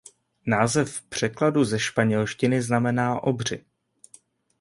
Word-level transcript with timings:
Název 0.45 0.91
v 0.95 1.01
překladu 1.01 1.63
ze 1.63 1.79
španělštiny 1.79 2.61
znamená 2.61 3.23
"Obři". 3.23 3.65